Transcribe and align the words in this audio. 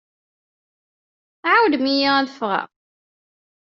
Ɛawnem-iyi 1.51 2.09
ad 2.19 2.29
ffɣeɣ. 2.35 2.67